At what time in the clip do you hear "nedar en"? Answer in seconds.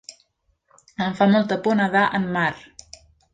1.81-2.27